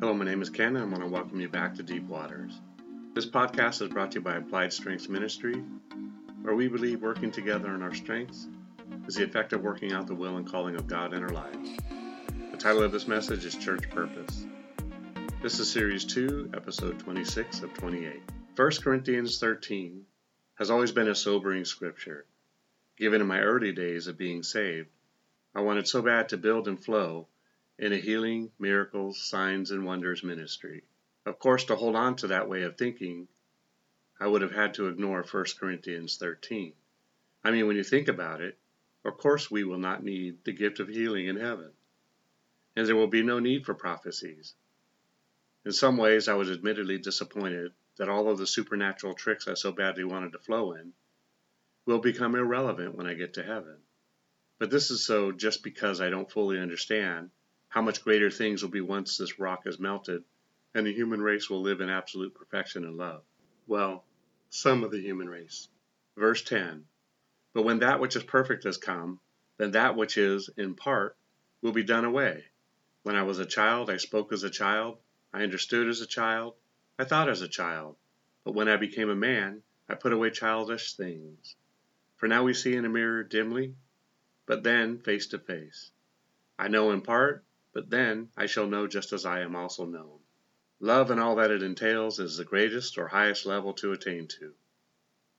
Hello, 0.00 0.14
my 0.14 0.24
name 0.24 0.40
is 0.40 0.48
Ken, 0.48 0.76
and 0.76 0.78
I 0.78 0.84
want 0.84 1.02
to 1.02 1.08
welcome 1.08 1.40
you 1.40 1.48
back 1.48 1.74
to 1.74 1.82
Deep 1.82 2.06
Waters. 2.06 2.52
This 3.14 3.26
podcast 3.26 3.82
is 3.82 3.88
brought 3.88 4.12
to 4.12 4.20
you 4.20 4.24
by 4.24 4.36
Applied 4.36 4.72
Strengths 4.72 5.08
Ministry, 5.08 5.60
where 6.42 6.54
we 6.54 6.68
believe 6.68 7.02
working 7.02 7.32
together 7.32 7.74
in 7.74 7.82
our 7.82 7.92
strengths 7.92 8.46
is 9.08 9.16
the 9.16 9.24
effect 9.24 9.52
of 9.52 9.62
working 9.62 9.92
out 9.92 10.06
the 10.06 10.14
will 10.14 10.36
and 10.36 10.48
calling 10.48 10.76
of 10.76 10.86
God 10.86 11.14
in 11.14 11.24
our 11.24 11.30
lives. 11.30 11.70
The 12.52 12.56
title 12.56 12.84
of 12.84 12.92
this 12.92 13.08
message 13.08 13.44
is 13.44 13.56
Church 13.56 13.90
Purpose. 13.90 14.46
This 15.42 15.58
is 15.58 15.68
Series 15.68 16.04
2, 16.04 16.52
Episode 16.54 17.00
26 17.00 17.64
of 17.64 17.74
28. 17.74 18.22
1 18.54 18.70
Corinthians 18.80 19.40
13 19.40 20.04
has 20.54 20.70
always 20.70 20.92
been 20.92 21.08
a 21.08 21.14
sobering 21.16 21.64
scripture. 21.64 22.24
Given 22.96 23.20
in 23.20 23.26
my 23.26 23.40
early 23.40 23.72
days 23.72 24.06
of 24.06 24.16
being 24.16 24.44
saved, 24.44 24.90
I 25.56 25.62
wanted 25.62 25.88
so 25.88 26.02
bad 26.02 26.28
to 26.28 26.36
build 26.36 26.68
and 26.68 26.78
flow 26.78 27.26
in 27.78 27.92
a 27.92 27.96
healing, 27.96 28.50
miracles, 28.58 29.22
signs, 29.22 29.70
and 29.70 29.86
wonders 29.86 30.24
ministry. 30.24 30.82
Of 31.24 31.38
course, 31.38 31.64
to 31.66 31.76
hold 31.76 31.94
on 31.94 32.16
to 32.16 32.26
that 32.28 32.48
way 32.48 32.62
of 32.62 32.76
thinking, 32.76 33.28
I 34.18 34.26
would 34.26 34.42
have 34.42 34.52
had 34.52 34.74
to 34.74 34.88
ignore 34.88 35.22
1 35.22 35.44
Corinthians 35.60 36.16
13. 36.16 36.72
I 37.44 37.50
mean, 37.52 37.68
when 37.68 37.76
you 37.76 37.84
think 37.84 38.08
about 38.08 38.40
it, 38.40 38.58
of 39.04 39.16
course 39.16 39.48
we 39.48 39.62
will 39.62 39.78
not 39.78 40.02
need 40.02 40.42
the 40.42 40.52
gift 40.52 40.80
of 40.80 40.88
healing 40.88 41.28
in 41.28 41.36
heaven, 41.36 41.70
and 42.74 42.86
there 42.86 42.96
will 42.96 43.06
be 43.06 43.22
no 43.22 43.38
need 43.38 43.64
for 43.64 43.74
prophecies. 43.74 44.54
In 45.64 45.72
some 45.72 45.96
ways, 45.96 46.26
I 46.26 46.34
was 46.34 46.50
admittedly 46.50 46.98
disappointed 46.98 47.72
that 47.96 48.08
all 48.08 48.28
of 48.28 48.38
the 48.38 48.46
supernatural 48.46 49.14
tricks 49.14 49.46
I 49.46 49.54
so 49.54 49.70
badly 49.70 50.02
wanted 50.02 50.32
to 50.32 50.38
flow 50.40 50.72
in 50.72 50.94
will 51.86 52.00
become 52.00 52.34
irrelevant 52.34 52.96
when 52.96 53.06
I 53.06 53.14
get 53.14 53.34
to 53.34 53.44
heaven. 53.44 53.76
But 54.58 54.70
this 54.70 54.90
is 54.90 55.06
so 55.06 55.30
just 55.30 55.62
because 55.62 56.00
I 56.00 56.10
don't 56.10 56.30
fully 56.30 56.58
understand 56.58 57.30
how 57.68 57.82
much 57.82 58.02
greater 58.02 58.30
things 58.30 58.62
will 58.62 58.70
be 58.70 58.80
once 58.80 59.16
this 59.16 59.38
rock 59.38 59.66
is 59.66 59.78
melted 59.78 60.24
and 60.74 60.86
the 60.86 60.92
human 60.92 61.20
race 61.20 61.50
will 61.50 61.60
live 61.60 61.80
in 61.80 61.90
absolute 61.90 62.34
perfection 62.34 62.84
and 62.84 62.96
love. 62.96 63.22
Well, 63.66 64.04
some 64.50 64.84
of 64.84 64.90
the 64.90 65.00
human 65.00 65.28
race. 65.28 65.68
Verse 66.16 66.42
10 66.42 66.86
But 67.52 67.62
when 67.62 67.80
that 67.80 68.00
which 68.00 68.16
is 68.16 68.22
perfect 68.22 68.64
has 68.64 68.78
come, 68.78 69.20
then 69.58 69.72
that 69.72 69.96
which 69.96 70.16
is 70.16 70.48
in 70.56 70.74
part 70.74 71.16
will 71.60 71.72
be 71.72 71.82
done 71.82 72.04
away. 72.04 72.44
When 73.02 73.16
I 73.16 73.22
was 73.22 73.38
a 73.38 73.46
child, 73.46 73.90
I 73.90 73.98
spoke 73.98 74.32
as 74.32 74.44
a 74.44 74.50
child, 74.50 74.98
I 75.32 75.42
understood 75.42 75.88
as 75.88 76.00
a 76.00 76.06
child, 76.06 76.54
I 76.98 77.04
thought 77.04 77.28
as 77.28 77.42
a 77.42 77.48
child. 77.48 77.96
But 78.44 78.54
when 78.54 78.68
I 78.68 78.76
became 78.76 79.10
a 79.10 79.14
man, 79.14 79.62
I 79.88 79.94
put 79.94 80.12
away 80.12 80.30
childish 80.30 80.94
things. 80.94 81.56
For 82.16 82.28
now 82.28 82.44
we 82.44 82.54
see 82.54 82.74
in 82.74 82.84
a 82.84 82.88
mirror 82.88 83.22
dimly, 83.22 83.74
but 84.46 84.62
then 84.62 84.98
face 84.98 85.26
to 85.28 85.38
face. 85.38 85.90
I 86.58 86.68
know 86.68 86.90
in 86.92 87.02
part, 87.02 87.44
but 87.78 87.90
then 87.90 88.28
I 88.36 88.46
shall 88.46 88.66
know 88.66 88.88
just 88.88 89.12
as 89.12 89.24
I 89.24 89.42
am 89.42 89.54
also 89.54 89.86
known. 89.86 90.18
Love 90.80 91.12
and 91.12 91.20
all 91.20 91.36
that 91.36 91.52
it 91.52 91.62
entails 91.62 92.18
is 92.18 92.36
the 92.36 92.44
greatest 92.44 92.98
or 92.98 93.06
highest 93.06 93.46
level 93.46 93.72
to 93.74 93.92
attain 93.92 94.26
to. 94.40 94.52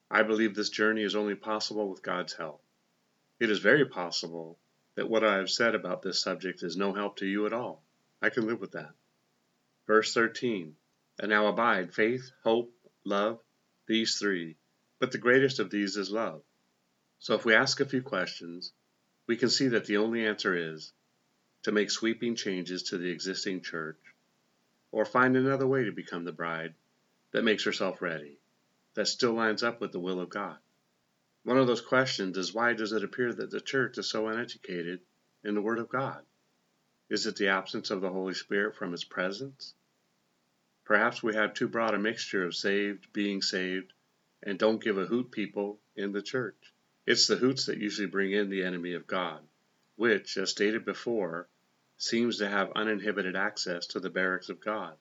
I 0.09 0.23
believe 0.23 0.55
this 0.55 0.69
journey 0.69 1.03
is 1.03 1.17
only 1.17 1.35
possible 1.35 1.89
with 1.89 2.01
God's 2.01 2.31
help. 2.31 2.63
It 3.41 3.49
is 3.49 3.59
very 3.59 3.85
possible 3.85 4.57
that 4.95 5.09
what 5.09 5.25
I 5.25 5.35
have 5.35 5.49
said 5.49 5.75
about 5.75 6.01
this 6.01 6.21
subject 6.21 6.63
is 6.63 6.77
no 6.77 6.93
help 6.93 7.17
to 7.17 7.25
you 7.25 7.45
at 7.45 7.51
all. 7.51 7.83
I 8.21 8.29
can 8.29 8.47
live 8.47 8.61
with 8.61 8.71
that. 8.71 8.93
Verse 9.85 10.13
13 10.13 10.77
And 11.19 11.29
now 11.29 11.47
abide 11.47 11.93
faith, 11.93 12.31
hope, 12.45 12.73
love, 13.03 13.41
these 13.85 14.17
three, 14.17 14.55
but 14.97 15.11
the 15.11 15.17
greatest 15.17 15.59
of 15.59 15.71
these 15.71 15.97
is 15.97 16.09
love. 16.09 16.41
So 17.17 17.33
if 17.33 17.43
we 17.43 17.53
ask 17.53 17.81
a 17.81 17.85
few 17.85 18.01
questions, 18.01 18.71
we 19.27 19.35
can 19.35 19.49
see 19.49 19.67
that 19.67 19.83
the 19.87 19.97
only 19.97 20.25
answer 20.25 20.55
is 20.55 20.93
to 21.63 21.71
make 21.73 21.91
sweeping 21.91 22.35
changes 22.35 22.83
to 22.83 22.97
the 22.97 23.09
existing 23.09 23.61
church, 23.61 23.99
or 24.91 25.03
find 25.03 25.35
another 25.35 25.67
way 25.67 25.83
to 25.83 25.91
become 25.91 26.23
the 26.23 26.31
bride 26.31 26.73
that 27.31 27.43
makes 27.43 27.65
herself 27.65 28.01
ready, 28.01 28.39
that 28.93 29.07
still 29.07 29.33
lines 29.33 29.61
up 29.61 29.81
with 29.81 29.91
the 29.91 29.99
will 29.99 30.21
of 30.21 30.29
God. 30.29 30.57
One 31.43 31.57
of 31.57 31.67
those 31.67 31.81
questions 31.81 32.37
is 32.37 32.53
why 32.53 32.73
does 32.73 32.93
it 32.93 33.03
appear 33.03 33.33
that 33.33 33.51
the 33.51 33.59
church 33.59 33.97
is 33.97 34.09
so 34.09 34.27
uneducated 34.27 35.01
in 35.43 35.53
the 35.53 35.61
Word 35.61 35.79
of 35.79 35.89
God? 35.89 36.23
Is 37.09 37.25
it 37.25 37.35
the 37.35 37.47
absence 37.47 37.91
of 37.91 38.01
the 38.01 38.11
Holy 38.11 38.33
Spirit 38.33 38.75
from 38.75 38.91
His 38.91 39.03
presence? 39.03 39.73
Perhaps 40.85 41.21
we 41.21 41.35
have 41.35 41.53
too 41.53 41.67
broad 41.67 41.93
a 41.93 41.99
mixture 41.99 42.45
of 42.45 42.55
saved, 42.55 43.11
being 43.11 43.41
saved, 43.41 43.91
and 44.43 44.57
don't 44.57 44.83
give 44.83 44.97
a 44.97 45.05
hoot 45.05 45.29
people 45.29 45.79
in 45.95 46.13
the 46.13 46.21
church. 46.21 46.73
It's 47.05 47.27
the 47.27 47.35
hoots 47.35 47.65
that 47.65 47.79
usually 47.79 48.07
bring 48.07 48.31
in 48.31 48.49
the 48.49 48.63
enemy 48.63 48.93
of 48.93 49.05
God 49.05 49.43
which, 49.99 50.37
as 50.37 50.49
stated 50.49 50.85
before, 50.85 51.45
seems 51.97 52.37
to 52.37 52.47
have 52.47 52.71
uninhibited 52.73 53.35
access 53.35 53.85
to 53.85 53.99
the 53.99 54.09
barracks 54.09 54.47
of 54.47 54.61
God, 54.61 54.95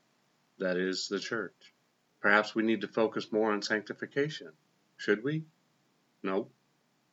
that 0.58 0.76
is, 0.76 1.06
the 1.06 1.20
church. 1.20 1.72
Perhaps 2.20 2.52
we 2.52 2.64
need 2.64 2.80
to 2.80 2.88
focus 2.88 3.30
more 3.30 3.52
on 3.52 3.62
sanctification. 3.62 4.50
Should 4.96 5.22
we? 5.22 5.44
No. 6.24 6.50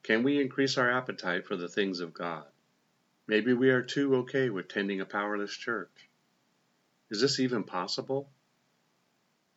Can 0.02 0.24
we 0.24 0.42
increase 0.42 0.80
our 0.80 0.90
appetite 0.90 1.46
for 1.46 1.56
the 1.56 1.68
things 1.68 2.00
of 2.00 2.12
God? 2.12 2.48
Maybe 3.28 3.54
we 3.54 3.70
are 3.70 3.84
too 3.84 4.16
okay 4.16 4.50
with 4.50 4.68
tending 4.68 5.00
a 5.00 5.06
powerless 5.06 5.56
church. 5.56 6.10
Is 7.12 7.22
this 7.22 7.40
even 7.40 7.64
possible? 7.64 8.32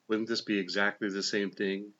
Wouldn't 0.06 0.28
this 0.28 0.42
be 0.42 0.58
exactly 0.58 1.08
the 1.08 1.22
same 1.22 1.50
thing 1.50 1.94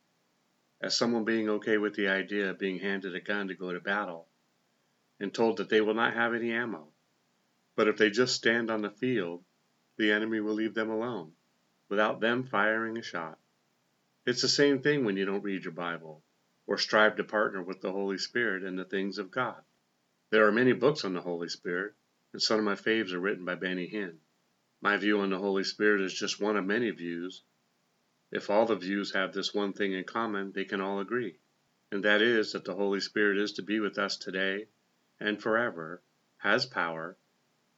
as 0.79 0.95
someone 0.95 1.23
being 1.25 1.49
okay 1.49 1.79
with 1.79 1.95
the 1.95 2.09
idea 2.09 2.51
of 2.51 2.59
being 2.59 2.77
handed 2.77 3.15
a 3.15 3.19
gun 3.19 3.47
to 3.47 3.55
go 3.55 3.73
to 3.73 3.79
battle 3.79 4.27
and 5.19 5.33
told 5.33 5.57
that 5.57 5.69
they 5.69 5.81
will 5.81 5.93
not 5.93 6.13
have 6.13 6.33
any 6.33 6.51
ammo. 6.51 6.87
But 7.75 7.87
if 7.87 7.97
they 7.97 8.09
just 8.09 8.35
stand 8.35 8.71
on 8.71 8.81
the 8.81 8.89
field, 8.89 9.43
the 9.97 10.11
enemy 10.11 10.39
will 10.39 10.53
leave 10.53 10.73
them 10.73 10.89
alone, 10.89 11.33
without 11.89 12.21
them 12.21 12.43
firing 12.43 12.97
a 12.97 13.01
shot. 13.01 13.37
It's 14.25 14.41
the 14.41 14.47
same 14.47 14.81
thing 14.81 15.03
when 15.03 15.17
you 15.17 15.25
don't 15.25 15.43
read 15.43 15.63
your 15.63 15.73
Bible, 15.73 16.23
or 16.67 16.77
strive 16.77 17.17
to 17.17 17.23
partner 17.23 17.63
with 17.63 17.81
the 17.81 17.91
Holy 17.91 18.17
Spirit 18.17 18.63
in 18.63 18.75
the 18.75 18.85
things 18.85 19.17
of 19.17 19.31
God. 19.31 19.61
There 20.29 20.47
are 20.47 20.51
many 20.51 20.73
books 20.73 21.03
on 21.03 21.13
the 21.13 21.21
Holy 21.21 21.49
Spirit, 21.49 21.93
and 22.31 22.41
some 22.41 22.59
of 22.59 22.65
my 22.65 22.75
faves 22.75 23.11
are 23.11 23.19
written 23.19 23.43
by 23.43 23.55
Benny 23.55 23.89
Hinn. 23.89 24.19
My 24.81 24.95
view 24.97 25.19
on 25.19 25.31
the 25.31 25.39
Holy 25.39 25.63
Spirit 25.63 26.01
is 26.01 26.13
just 26.13 26.39
one 26.39 26.55
of 26.55 26.65
many 26.65 26.91
views. 26.91 27.43
If 28.31 28.49
all 28.49 28.65
the 28.65 28.75
views 28.75 29.13
have 29.13 29.33
this 29.33 29.53
one 29.53 29.73
thing 29.73 29.93
in 29.93 30.03
common, 30.03 30.51
they 30.53 30.65
can 30.65 30.79
all 30.79 30.99
agree, 30.99 31.39
and 31.91 32.03
that 32.03 32.21
is 32.21 32.53
that 32.53 32.63
the 32.63 32.75
Holy 32.75 32.99
Spirit 32.99 33.37
is 33.37 33.53
to 33.53 33.63
be 33.63 33.79
with 33.79 33.97
us 33.97 34.15
today 34.15 34.67
and 35.19 35.41
forever, 35.41 36.01
has 36.37 36.65
power, 36.65 37.17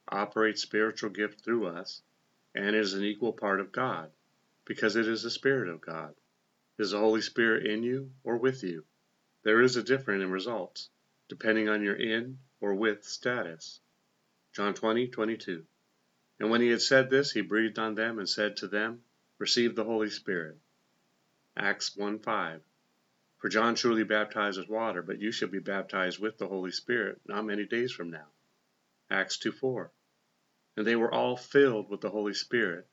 operates 0.08 0.62
spiritual 0.62 1.10
gift 1.10 1.40
through 1.40 1.66
us, 1.66 2.02
and 2.54 2.76
is 2.76 2.94
an 2.94 3.02
equal 3.02 3.32
part 3.32 3.60
of 3.60 3.72
God, 3.72 4.10
because 4.64 4.96
it 4.96 5.08
is 5.08 5.22
the 5.22 5.30
Spirit 5.30 5.68
of 5.68 5.80
God. 5.80 6.14
Is 6.78 6.92
the 6.92 6.98
Holy 6.98 7.20
Spirit 7.20 7.66
in 7.66 7.82
you 7.82 8.12
or 8.24 8.36
with 8.36 8.62
you? 8.62 8.84
There 9.42 9.60
is 9.60 9.76
a 9.76 9.82
difference 9.82 10.22
in 10.22 10.30
results, 10.30 10.90
depending 11.28 11.68
on 11.68 11.82
your 11.82 11.96
in 11.96 12.38
or 12.60 12.74
with 12.74 13.04
status. 13.04 13.80
John 14.52 14.74
20, 14.74 15.08
22. 15.08 15.64
And 16.38 16.50
when 16.50 16.60
he 16.60 16.68
had 16.68 16.82
said 16.82 17.10
this, 17.10 17.32
he 17.32 17.40
breathed 17.40 17.78
on 17.78 17.94
them 17.94 18.18
and 18.18 18.28
said 18.28 18.56
to 18.58 18.68
them, 18.68 19.02
Receive 19.38 19.74
the 19.74 19.84
Holy 19.84 20.10
Spirit. 20.10 20.58
Acts 21.56 21.96
1 21.96 22.18
5. 22.18 22.62
For 23.42 23.48
John 23.48 23.74
truly 23.74 24.04
baptized 24.04 24.56
with 24.56 24.68
water, 24.68 25.02
but 25.02 25.20
you 25.20 25.32
shall 25.32 25.48
be 25.48 25.58
baptized 25.58 26.20
with 26.20 26.38
the 26.38 26.46
Holy 26.46 26.70
Spirit 26.70 27.20
not 27.26 27.44
many 27.44 27.66
days 27.66 27.90
from 27.90 28.08
now. 28.08 28.28
Acts 29.10 29.36
2 29.38 29.50
4. 29.50 29.92
And 30.76 30.86
they 30.86 30.94
were 30.94 31.12
all 31.12 31.36
filled 31.36 31.90
with 31.90 32.00
the 32.02 32.10
Holy 32.10 32.34
Spirit, 32.34 32.88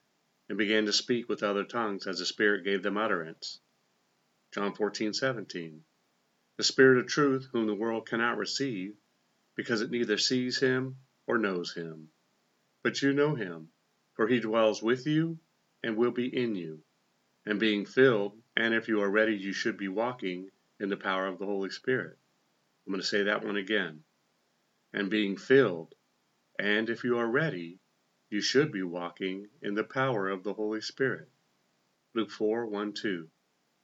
and 0.50 0.58
began 0.58 0.88
to 0.88 0.92
speak 0.92 1.30
with 1.30 1.44
other 1.44 1.64
tongues 1.64 2.08
as 2.08 2.18
the 2.18 2.26
Spirit 2.26 2.64
gave 2.64 2.82
them 2.82 2.98
utterance. 2.98 3.60
John 4.52 4.74
fourteen 4.74 5.14
seventeen. 5.14 5.86
The 6.58 6.64
Spirit 6.64 6.98
of 6.98 7.06
truth, 7.06 7.50
whom 7.52 7.68
the 7.68 7.76
world 7.76 8.08
cannot 8.08 8.40
receive, 8.40 8.98
because 9.54 9.82
it 9.82 9.92
neither 9.92 10.18
sees 10.18 10.60
him 10.60 10.98
or 11.28 11.38
knows 11.38 11.76
him. 11.76 12.10
But 12.82 13.04
you 13.04 13.14
know 13.14 13.36
him, 13.36 13.72
for 14.16 14.28
he 14.28 14.40
dwells 14.40 14.82
with 14.82 15.06
you 15.06 15.40
and 15.84 15.96
will 15.96 16.10
be 16.10 16.36
in 16.36 16.56
you. 16.56 16.84
And 17.46 17.60
being 17.60 17.86
filled, 17.86 18.42
and 18.56 18.74
if 18.74 18.88
you 18.88 19.02
are 19.02 19.10
ready, 19.10 19.36
you 19.36 19.54
should 19.54 19.78
be 19.78 19.88
walking 19.88 20.52
in 20.80 20.90
the 20.90 20.98
power 20.98 21.28
of 21.28 21.40
the 21.40 21.46
Holy 21.46 21.70
Spirit. 21.70 22.18
I'm 22.86 22.92
going 22.92 23.02
to 23.02 23.08
say 23.08 23.24
that 23.24 23.44
one 23.44 23.58
again. 23.58 24.04
And 24.94 25.10
being 25.10 25.38
filled, 25.38 25.94
and 26.58 26.90
if 26.90 27.04
you 27.04 27.18
are 27.20 27.30
ready, 27.30 27.80
you 28.30 28.42
should 28.42 28.72
be 28.72 28.84
walking 28.84 29.50
in 29.62 29.76
the 29.76 29.84
power 29.84 30.30
of 30.30 30.44
the 30.44 30.54
Holy 30.54 30.82
Spirit. 30.82 31.30
Luke 32.14 32.32
4 32.32 32.66
1 32.66 32.94
2. 32.94 33.30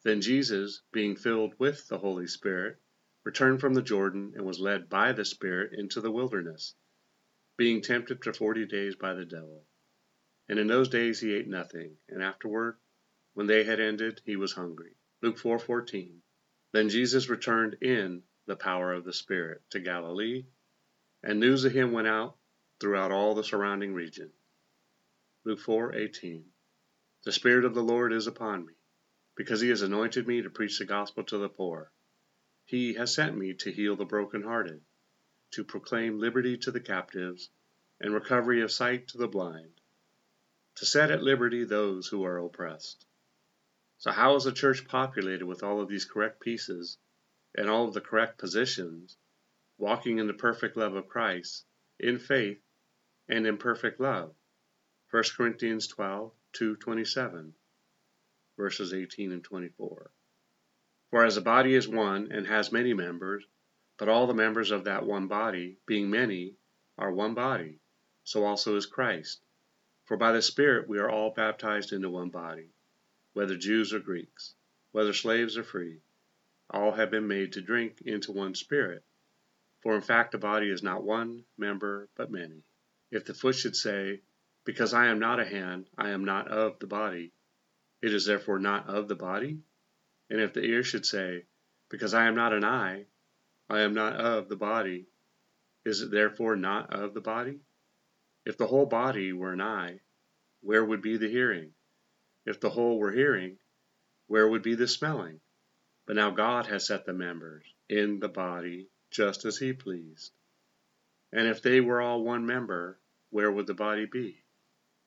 Then 0.04 0.22
Jesus, 0.22 0.82
being 0.92 1.16
filled 1.16 1.54
with 1.60 1.88
the 1.88 1.98
Holy 1.98 2.28
Spirit, 2.28 2.80
returned 3.24 3.60
from 3.60 3.74
the 3.74 3.82
Jordan 3.82 4.34
and 4.36 4.46
was 4.46 4.60
led 4.60 4.90
by 4.90 5.14
the 5.14 5.26
Spirit 5.26 5.74
into 5.74 6.02
the 6.02 6.12
wilderness, 6.12 6.76
being 7.58 7.82
tempted 7.82 8.24
for 8.24 8.34
forty 8.34 8.66
days 8.66 8.96
by 8.96 9.14
the 9.14 9.26
devil. 9.26 9.66
And 10.48 10.60
in 10.60 10.68
those 10.68 10.90
days 10.90 11.20
he 11.20 11.34
ate 11.34 11.48
nothing, 11.48 11.98
and 12.08 12.22
afterward 12.22 12.78
when 13.36 13.48
they 13.48 13.66
had 13.66 13.82
ended, 13.82 14.22
he 14.26 14.38
was 14.38 14.54
hungry. 14.54 14.96
Luke 15.22 15.38
4:14. 15.38 16.22
Then 16.72 16.88
Jesus 16.88 17.28
returned 17.28 17.76
in 17.82 18.24
the 18.46 18.56
power 18.56 18.94
of 18.94 19.04
the 19.04 19.12
Spirit 19.12 19.62
to 19.72 19.80
Galilee, 19.82 20.46
and 21.22 21.38
news 21.38 21.66
of 21.66 21.74
him 21.74 21.92
went 21.92 22.08
out 22.08 22.38
throughout 22.80 23.12
all 23.12 23.36
the 23.36 23.44
surrounding 23.44 23.94
region. 23.94 24.32
Luke 25.44 25.60
4:18. 25.60 26.46
The 27.26 27.34
Spirit 27.34 27.66
of 27.66 27.74
the 27.74 27.84
Lord 27.84 28.14
is 28.14 28.26
upon 28.26 28.66
me, 28.66 28.74
because 29.36 29.60
he 29.60 29.68
has 29.68 29.82
anointed 29.82 30.26
me 30.26 30.42
to 30.42 30.50
preach 30.50 30.80
the 30.80 30.86
gospel 30.86 31.26
to 31.26 31.38
the 31.38 31.50
poor. 31.50 31.92
He 32.64 32.94
has 32.94 33.14
sent 33.14 33.38
me 33.38 33.54
to 33.56 33.72
heal 33.72 33.98
the 33.98 34.06
brokenhearted, 34.06 34.82
to 35.52 35.64
proclaim 35.66 36.20
liberty 36.20 36.58
to 36.60 36.72
the 36.72 36.80
captives, 36.80 37.50
and 38.00 38.14
recovery 38.14 38.62
of 38.62 38.72
sight 38.72 39.10
to 39.10 39.18
the 39.18 39.28
blind, 39.28 39.82
to 40.76 40.86
set 40.86 41.12
at 41.12 41.22
liberty 41.22 41.66
those 41.66 42.08
who 42.08 42.24
are 42.24 42.38
oppressed. 42.38 43.06
So, 43.98 44.12
how 44.12 44.36
is 44.36 44.46
a 44.46 44.52
church 44.52 44.88
populated 44.88 45.46
with 45.46 45.64
all 45.64 45.82
of 45.82 45.88
these 45.88 46.06
correct 46.06 46.42
pieces 46.42 46.98
and 47.56 47.70
all 47.70 47.88
of 47.88 47.94
the 47.94 48.02
correct 48.02 48.38
positions, 48.38 49.18
walking 49.78 50.20
in 50.20 50.28
the 50.28 50.34
perfect 50.34 50.76
love 50.76 50.96
of 50.96 51.08
Christ, 51.08 51.66
in 52.00 52.20
faith, 52.20 52.62
and 53.30 53.48
in 53.48 53.58
perfect 53.58 54.00
love? 54.00 54.36
1 55.12 55.24
Corinthians 55.38 55.88
12 55.88 56.34
2 56.54 56.76
27, 56.76 57.56
verses 58.58 58.94
18 58.94 59.32
and 59.32 59.44
24. 59.44 60.12
For 61.10 61.24
as 61.24 61.38
a 61.38 61.42
body 61.42 61.74
is 61.74 61.88
one 61.88 62.32
and 62.32 62.46
has 62.48 62.74
many 62.74 62.94
members, 62.94 63.46
but 63.98 64.10
all 64.10 64.28
the 64.28 64.34
members 64.34 64.72
of 64.72 64.84
that 64.84 65.06
one 65.06 65.28
body, 65.28 65.80
being 65.86 66.10
many, 66.10 66.58
are 66.98 67.14
one 67.14 67.34
body, 67.34 67.80
so 68.26 68.44
also 68.44 68.76
is 68.76 68.86
Christ. 68.86 69.42
For 70.04 70.18
by 70.18 70.34
the 70.34 70.42
Spirit 70.42 70.90
we 70.90 71.00
are 71.00 71.10
all 71.10 71.32
baptized 71.32 71.94
into 71.94 72.10
one 72.10 72.30
body, 72.30 72.75
whether 73.36 73.58
Jews 73.58 73.94
or 73.94 74.00
Greeks, 74.00 74.56
whether 74.94 75.12
slaves 75.12 75.58
or 75.58 75.64
free, 75.64 76.00
all 76.70 76.94
have 76.94 77.12
been 77.12 77.28
made 77.28 77.52
to 77.52 77.62
drink 77.62 78.02
into 78.06 78.32
one 78.32 78.56
Spirit. 78.56 79.04
For 79.84 79.94
in 79.94 80.02
fact 80.02 80.32
the 80.32 80.38
body 80.38 80.70
is 80.70 80.82
not 80.82 81.04
one 81.04 81.44
member, 81.58 82.08
but 82.16 82.32
many. 82.32 82.64
If 83.12 83.26
the 83.26 83.34
foot 83.34 83.56
should 83.56 83.76
say, 83.76 84.22
Because 84.64 84.94
I 84.94 85.08
am 85.08 85.20
not 85.20 85.42
a 85.42 85.46
hand, 85.46 85.90
I 85.98 86.12
am 86.12 86.24
not 86.24 86.48
of 86.48 86.80
the 86.80 86.88
body, 86.88 87.34
it 88.02 88.14
is 88.14 88.26
therefore 88.26 88.58
not 88.58 88.88
of 88.88 89.10
the 89.10 89.16
body? 89.16 89.60
And 90.30 90.40
if 90.40 90.54
the 90.54 90.64
ear 90.64 90.84
should 90.84 91.06
say, 91.06 91.44
Because 91.90 92.14
I 92.14 92.28
am 92.28 92.36
not 92.36 92.54
an 92.54 92.64
eye, 92.64 93.06
I 93.70 93.82
am 93.82 93.94
not 93.94 94.16
of 94.16 94.48
the 94.48 94.56
body, 94.56 95.08
is 95.84 96.02
it 96.02 96.10
therefore 96.10 96.56
not 96.56 96.94
of 96.94 97.14
the 97.14 97.22
body? 97.22 97.60
If 98.46 98.58
the 98.58 98.68
whole 98.68 98.86
body 98.86 99.34
were 99.34 99.52
an 99.52 99.62
eye, 99.62 100.00
where 100.62 100.86
would 100.86 101.02
be 101.02 101.18
the 101.18 101.30
hearing? 101.30 101.75
If 102.46 102.60
the 102.60 102.70
whole 102.70 103.00
were 103.00 103.12
hearing, 103.12 103.58
where 104.28 104.48
would 104.48 104.62
be 104.62 104.76
the 104.76 104.88
smelling? 104.88 105.42
But 106.06 106.16
now 106.16 106.30
God 106.32 106.68
has 106.68 106.86
set 106.86 107.06
the 107.06 107.14
members 107.14 107.66
in 107.90 108.20
the 108.20 108.30
body 108.30 108.90
just 109.10 109.46
as 109.46 109.58
He 109.58 109.74
pleased. 109.74 110.32
And 111.32 111.48
if 111.48 111.62
they 111.62 111.82
were 111.82 112.02
all 112.02 112.24
one 112.24 112.46
member, 112.46 113.00
where 113.32 113.52
would 113.52 113.68
the 113.68 113.74
body 113.74 114.06
be? 114.06 114.44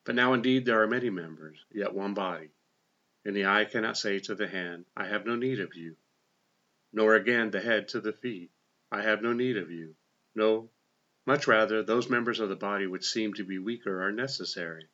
But 0.04 0.14
now 0.14 0.32
indeed 0.32 0.64
there 0.64 0.82
are 0.82 0.88
many 0.88 1.10
members, 1.10 1.64
yet 1.70 1.94
one 1.94 2.14
body. 2.14 2.50
And 3.24 3.36
the 3.36 3.46
eye 3.46 3.66
cannot 3.66 3.96
say 3.96 4.18
to 4.20 4.34
the 4.34 4.48
hand, 4.48 4.86
I 4.96 5.06
have 5.06 5.26
no 5.26 5.36
need 5.36 5.60
of 5.60 5.74
you. 5.74 5.96
Nor 6.92 7.14
again 7.14 7.50
the 7.50 7.60
head 7.60 7.88
to 7.88 8.00
the 8.00 8.12
feet, 8.12 8.50
I 8.90 9.02
have 9.02 9.22
no 9.22 9.32
need 9.32 9.56
of 9.56 9.70
you. 9.70 9.94
No, 10.34 10.70
much 11.26 11.46
rather, 11.46 11.82
those 11.82 12.08
members 12.08 12.40
of 12.40 12.48
the 12.48 12.56
body 12.56 12.86
which 12.86 13.04
seem 13.04 13.34
to 13.34 13.44
be 13.44 13.58
weaker 13.58 14.02
are 14.02 14.12
necessary. 14.12 14.88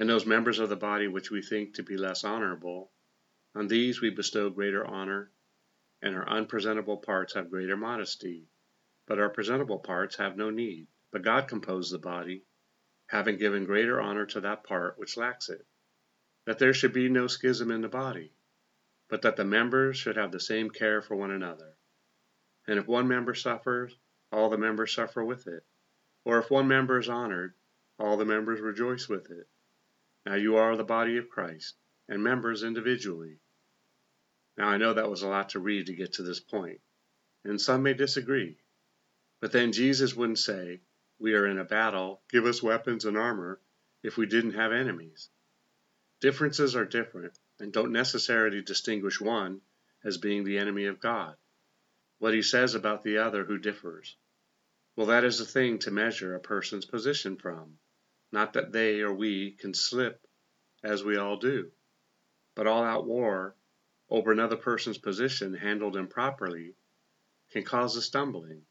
And 0.00 0.08
those 0.08 0.24
members 0.24 0.58
of 0.58 0.70
the 0.70 0.76
body 0.76 1.08
which 1.08 1.30
we 1.30 1.42
think 1.42 1.74
to 1.74 1.82
be 1.82 1.98
less 1.98 2.24
honorable, 2.24 2.90
on 3.54 3.68
these 3.68 4.00
we 4.00 4.08
bestow 4.08 4.48
greater 4.48 4.82
honor, 4.84 5.30
and 6.00 6.16
our 6.16 6.26
unpresentable 6.26 6.96
parts 6.96 7.34
have 7.34 7.50
greater 7.50 7.76
modesty, 7.76 8.48
but 9.06 9.18
our 9.18 9.28
presentable 9.28 9.78
parts 9.78 10.16
have 10.16 10.38
no 10.38 10.48
need. 10.48 10.88
But 11.12 11.20
God 11.20 11.48
composed 11.48 11.92
the 11.92 11.98
body, 11.98 12.46
having 13.08 13.36
given 13.36 13.66
greater 13.66 14.00
honor 14.00 14.24
to 14.24 14.40
that 14.40 14.64
part 14.64 14.98
which 14.98 15.18
lacks 15.18 15.50
it 15.50 15.66
that 16.46 16.58
there 16.58 16.72
should 16.72 16.94
be 16.94 17.10
no 17.10 17.26
schism 17.26 17.70
in 17.70 17.82
the 17.82 17.88
body, 17.88 18.32
but 19.10 19.20
that 19.20 19.36
the 19.36 19.44
members 19.44 19.98
should 19.98 20.16
have 20.16 20.32
the 20.32 20.40
same 20.40 20.70
care 20.70 21.02
for 21.02 21.14
one 21.14 21.30
another. 21.30 21.76
And 22.66 22.78
if 22.78 22.88
one 22.88 23.06
member 23.06 23.34
suffers, 23.34 23.94
all 24.32 24.48
the 24.48 24.56
members 24.56 24.94
suffer 24.94 25.22
with 25.22 25.46
it. 25.46 25.62
Or 26.24 26.38
if 26.38 26.50
one 26.50 26.68
member 26.68 26.98
is 26.98 27.10
honored, 27.10 27.54
all 27.98 28.16
the 28.16 28.24
members 28.24 28.60
rejoice 28.60 29.06
with 29.06 29.30
it. 29.30 29.46
Now 30.26 30.34
you 30.34 30.56
are 30.56 30.76
the 30.76 30.84
body 30.84 31.16
of 31.16 31.28
Christ, 31.28 31.76
and 32.08 32.22
members 32.22 32.62
individually. 32.62 33.40
Now 34.56 34.68
I 34.68 34.76
know 34.76 34.94
that 34.94 35.10
was 35.10 35.22
a 35.22 35.28
lot 35.28 35.50
to 35.50 35.60
read 35.60 35.86
to 35.86 35.94
get 35.94 36.14
to 36.14 36.22
this 36.22 36.40
point, 36.40 36.80
and 37.44 37.60
some 37.60 37.82
may 37.82 37.94
disagree. 37.94 38.58
But 39.40 39.52
then 39.52 39.72
Jesus 39.72 40.14
wouldn't 40.14 40.38
say, 40.38 40.82
We 41.18 41.34
are 41.34 41.46
in 41.46 41.58
a 41.58 41.64
battle, 41.64 42.22
give 42.28 42.44
us 42.44 42.62
weapons 42.62 43.04
and 43.04 43.16
armor, 43.16 43.60
if 44.02 44.16
we 44.16 44.26
didn't 44.26 44.54
have 44.54 44.72
enemies. 44.72 45.30
Differences 46.20 46.76
are 46.76 46.84
different 46.84 47.38
and 47.58 47.72
don't 47.72 47.92
necessarily 47.92 48.62
distinguish 48.62 49.20
one 49.20 49.60
as 50.04 50.18
being 50.18 50.44
the 50.44 50.58
enemy 50.58 50.86
of 50.86 51.00
God. 51.00 51.36
What 52.18 52.34
he 52.34 52.42
says 52.42 52.74
about 52.74 53.02
the 53.02 53.18
other 53.18 53.44
who 53.44 53.58
differs. 53.58 54.16
Well, 54.96 55.06
that 55.06 55.24
is 55.24 55.40
a 55.40 55.46
thing 55.46 55.78
to 55.80 55.90
measure 55.90 56.34
a 56.34 56.40
person's 56.40 56.84
position 56.84 57.36
from, 57.36 57.78
not 58.32 58.52
that 58.54 58.72
they 58.72 59.00
or 59.00 59.12
we 59.12 59.52
can 59.52 59.74
slip 59.74 60.26
as 60.82 61.04
we 61.04 61.16
all 61.16 61.36
do. 61.36 61.70
But 62.54 62.66
all 62.66 62.82
out 62.82 63.06
war 63.06 63.56
over 64.08 64.32
another 64.32 64.56
person's 64.56 64.98
position 64.98 65.54
handled 65.54 65.96
improperly 65.96 66.74
can 67.50 67.64
cause 67.64 67.96
a 67.96 68.02
stumbling. 68.02 68.62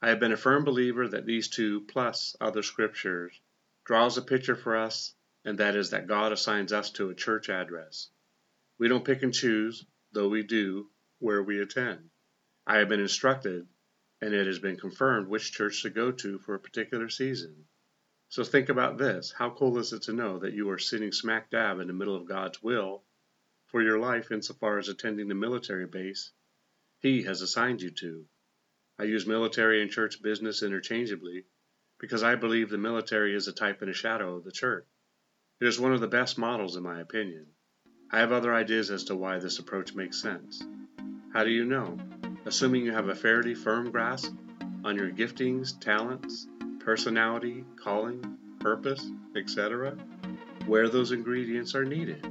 I 0.00 0.08
have 0.08 0.20
been 0.20 0.32
a 0.32 0.36
firm 0.36 0.64
believer 0.64 1.08
that 1.08 1.26
these 1.26 1.48
two, 1.48 1.82
plus 1.82 2.36
other 2.40 2.62
scriptures, 2.62 3.40
draws 3.84 4.18
a 4.18 4.22
picture 4.22 4.56
for 4.56 4.76
us 4.76 5.14
and 5.44 5.58
that 5.58 5.74
is 5.74 5.90
that 5.90 6.06
God 6.06 6.32
assigns 6.32 6.72
us 6.72 6.90
to 6.92 7.10
a 7.10 7.14
church 7.14 7.48
address. 7.48 8.08
We 8.78 8.88
don't 8.88 9.04
pick 9.04 9.22
and 9.22 9.34
choose, 9.34 9.84
though 10.12 10.28
we 10.28 10.42
do, 10.42 10.88
where 11.18 11.42
we 11.42 11.60
attend. 11.60 12.10
I 12.66 12.78
have 12.78 12.88
been 12.88 13.00
instructed, 13.00 13.66
and 14.20 14.34
it 14.34 14.46
has 14.46 14.60
been 14.60 14.76
confirmed 14.76 15.26
which 15.26 15.52
church 15.52 15.82
to 15.82 15.90
go 15.90 16.12
to 16.12 16.38
for 16.38 16.54
a 16.54 16.60
particular 16.60 17.08
season. 17.08 17.66
So 18.32 18.44
think 18.44 18.70
about 18.70 18.96
this 18.96 19.30
how 19.30 19.50
cool 19.50 19.76
is 19.76 19.92
it 19.92 20.04
to 20.04 20.14
know 20.14 20.38
that 20.38 20.54
you 20.54 20.70
are 20.70 20.78
sitting 20.78 21.12
smack 21.12 21.50
dab 21.50 21.80
in 21.80 21.86
the 21.86 21.92
middle 21.92 22.16
of 22.16 22.24
God's 22.24 22.62
will 22.62 23.04
for 23.66 23.82
your 23.82 23.98
life 23.98 24.32
insofar 24.32 24.78
as 24.78 24.88
attending 24.88 25.28
the 25.28 25.34
military 25.34 25.84
base 25.84 26.32
He 27.00 27.24
has 27.24 27.42
assigned 27.42 27.82
you 27.82 27.90
to? 27.90 28.24
I 28.98 29.04
use 29.04 29.26
military 29.26 29.82
and 29.82 29.90
church 29.90 30.22
business 30.22 30.62
interchangeably 30.62 31.44
because 32.00 32.22
I 32.22 32.36
believe 32.36 32.70
the 32.70 32.78
military 32.78 33.34
is 33.34 33.48
a 33.48 33.52
type 33.52 33.82
and 33.82 33.90
a 33.90 33.92
shadow 33.92 34.36
of 34.36 34.44
the 34.44 34.50
church. 34.50 34.86
It 35.60 35.66
is 35.66 35.78
one 35.78 35.92
of 35.92 36.00
the 36.00 36.08
best 36.08 36.38
models 36.38 36.74
in 36.74 36.82
my 36.82 37.02
opinion. 37.02 37.48
I 38.10 38.20
have 38.20 38.32
other 38.32 38.54
ideas 38.54 38.90
as 38.90 39.04
to 39.04 39.14
why 39.14 39.40
this 39.40 39.58
approach 39.58 39.94
makes 39.94 40.22
sense. 40.22 40.64
How 41.34 41.44
do 41.44 41.50
you 41.50 41.66
know? 41.66 41.98
Assuming 42.46 42.86
you 42.86 42.92
have 42.92 43.10
a 43.10 43.14
fairly 43.14 43.54
firm 43.54 43.90
grasp 43.90 44.32
on 44.84 44.96
your 44.96 45.10
giftings, 45.10 45.78
talents, 45.78 46.46
personality, 46.84 47.64
calling, 47.76 48.36
purpose, 48.58 49.10
etc., 49.36 49.96
where 50.66 50.88
those 50.88 51.12
ingredients 51.12 51.74
are 51.74 51.84
needed. 51.84 52.24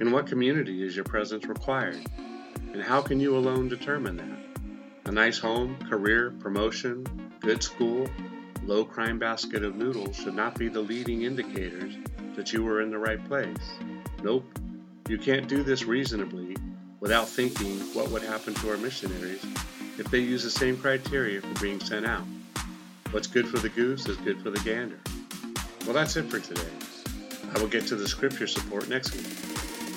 In 0.00 0.10
what 0.10 0.26
community 0.26 0.82
is 0.82 0.96
your 0.96 1.04
presence 1.04 1.46
required? 1.46 2.00
And 2.72 2.82
how 2.82 3.02
can 3.02 3.20
you 3.20 3.36
alone 3.36 3.68
determine 3.68 4.16
that? 4.16 4.60
A 5.04 5.12
nice 5.12 5.38
home, 5.38 5.76
career, 5.88 6.32
promotion, 6.40 7.06
good 7.40 7.62
school, 7.62 8.08
low 8.64 8.84
crime 8.84 9.18
basket 9.18 9.64
of 9.64 9.76
noodles 9.76 10.16
should 10.16 10.34
not 10.34 10.58
be 10.58 10.68
the 10.68 10.80
leading 10.80 11.22
indicators 11.22 11.94
that 12.36 12.52
you 12.52 12.62
were 12.62 12.80
in 12.80 12.90
the 12.90 12.98
right 12.98 13.22
place. 13.26 13.58
Nope, 14.22 14.58
you 15.08 15.18
can't 15.18 15.48
do 15.48 15.62
this 15.62 15.84
reasonably 15.84 16.56
without 17.00 17.28
thinking 17.28 17.80
what 17.94 18.08
would 18.10 18.22
happen 18.22 18.54
to 18.54 18.70
our 18.70 18.76
missionaries 18.76 19.44
if 19.98 20.10
they 20.10 20.20
use 20.20 20.44
the 20.44 20.50
same 20.50 20.76
criteria 20.76 21.40
for 21.40 21.60
being 21.60 21.80
sent 21.80 22.06
out. 22.06 22.24
What's 23.12 23.26
good 23.26 23.46
for 23.46 23.58
the 23.58 23.68
goose 23.68 24.08
is 24.08 24.16
good 24.16 24.40
for 24.42 24.48
the 24.48 24.58
gander. 24.60 24.98
Well, 25.84 25.92
that's 25.92 26.16
it 26.16 26.30
for 26.30 26.40
today. 26.40 26.62
I 27.54 27.60
will 27.60 27.68
get 27.68 27.86
to 27.88 27.94
the 27.94 28.08
scripture 28.08 28.46
support 28.46 28.88
next 28.88 29.14
week. 29.14 29.26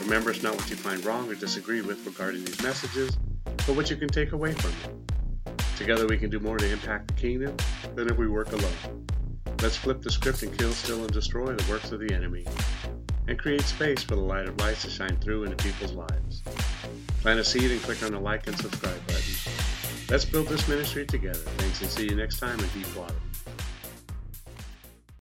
Remember, 0.02 0.32
it's 0.32 0.44
not 0.44 0.54
what 0.54 0.70
you 0.70 0.76
find 0.76 1.04
wrong 1.06 1.32
or 1.32 1.36
disagree 1.36 1.82
with 1.82 2.06
regarding 2.06 2.44
these 2.44 2.62
messages, 2.62 3.18
but 3.46 3.70
what 3.70 3.90
you 3.90 3.96
can 3.96 4.10
take 4.10 4.34
away 4.34 4.52
from 4.52 4.72
them. 4.82 5.56
Together, 5.78 6.06
we 6.08 6.18
can 6.18 6.30
do 6.30 6.42
more 6.42 6.58
to 6.58 6.70
impact 6.70 7.08
the 7.08 7.14
kingdom 7.14 7.56
than 7.96 8.10
if 8.10 8.18
we 8.18 8.28
work 8.28 8.52
alone. 8.52 9.08
Let's 9.62 9.78
flip 9.78 10.02
the 10.02 10.12
script 10.12 10.44
and 10.44 10.56
kill, 10.58 10.74
steal, 10.74 11.02
and 11.02 11.14
destroy 11.14 11.54
the 11.54 11.72
works 11.72 11.94
of 11.94 12.02
the 12.02 12.14
enemy, 12.14 12.46
and 13.30 13.40
create 13.40 13.62
space 13.62 14.04
for 14.04 14.16
the 14.16 14.22
light 14.22 14.50
of 14.50 14.60
light 14.60 14.76
to 14.80 14.90
shine 14.90 15.16
through 15.22 15.46
into 15.46 15.56
people's 15.64 15.94
lives. 15.94 16.44
Plant 17.22 17.40
a 17.40 17.46
seed 17.46 17.72
and 17.72 17.82
click 17.82 18.04
on 18.04 18.12
the 18.12 18.20
like 18.20 18.46
and 18.48 18.58
subscribe 18.58 19.08
button. 19.08 19.35
Let's 20.10 20.24
build 20.24 20.48
this 20.48 20.68
ministry 20.68 21.06
together. 21.06 21.40
Thanks 21.40 21.82
and 21.82 21.90
see 21.90 22.06
you 22.06 22.16
next 22.16 22.40
time 22.40 22.60
in 22.60 22.68
Deep 22.70 22.96
Water. 22.96 23.16